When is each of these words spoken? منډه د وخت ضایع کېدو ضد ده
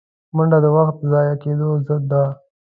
منډه 0.35 0.57
د 0.63 0.67
وخت 0.77 0.97
ضایع 1.11 1.35
کېدو 1.43 1.69
ضد 1.85 2.03
ده 2.11 2.23